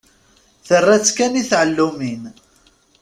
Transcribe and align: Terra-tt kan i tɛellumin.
Terra-tt 0.67 1.13
kan 1.17 1.39
i 1.41 1.43
tɛellumin. 1.51 2.23